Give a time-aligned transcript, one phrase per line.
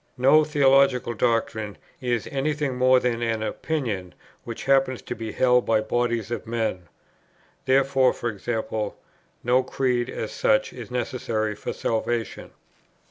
[0.17, 5.67] No theological doctrine is any thing more than an opinion which happens to be held
[5.67, 6.87] by bodies of men.
[7.65, 8.61] Therefore, e.g.
[9.43, 12.49] no creed, as such, is necessary for salvation.